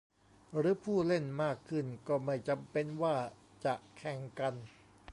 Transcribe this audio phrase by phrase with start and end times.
[0.57, 3.15] หรือผู้เล่นมากขึ้นก็ไม่จำเป็นว่า
[3.65, 4.53] จะแข่งกัน?